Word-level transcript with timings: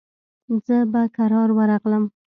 زه 0.65 0.77
به 0.91 1.01
کرار 1.15 1.49
ورغلم. 1.57 2.03